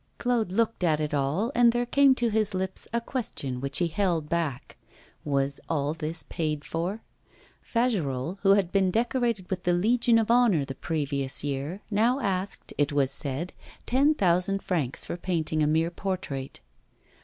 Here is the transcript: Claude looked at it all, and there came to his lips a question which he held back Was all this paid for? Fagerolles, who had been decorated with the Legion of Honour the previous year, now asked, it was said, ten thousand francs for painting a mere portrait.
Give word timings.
Claude 0.17 0.51
looked 0.51 0.83
at 0.83 0.99
it 0.99 1.13
all, 1.13 1.51
and 1.53 1.71
there 1.71 1.85
came 1.85 2.15
to 2.15 2.29
his 2.31 2.55
lips 2.55 2.87
a 2.91 2.99
question 2.99 3.61
which 3.61 3.77
he 3.77 3.87
held 3.87 4.27
back 4.27 4.75
Was 5.23 5.59
all 5.69 5.93
this 5.93 6.23
paid 6.23 6.65
for? 6.65 7.03
Fagerolles, 7.61 8.39
who 8.41 8.55
had 8.55 8.71
been 8.71 8.89
decorated 8.89 9.47
with 9.51 9.61
the 9.61 9.73
Legion 9.73 10.17
of 10.17 10.31
Honour 10.31 10.65
the 10.65 10.73
previous 10.73 11.43
year, 11.43 11.81
now 11.91 12.19
asked, 12.19 12.73
it 12.79 12.91
was 12.91 13.11
said, 13.11 13.53
ten 13.85 14.15
thousand 14.15 14.63
francs 14.63 15.05
for 15.05 15.17
painting 15.17 15.61
a 15.61 15.67
mere 15.67 15.91
portrait. 15.91 16.61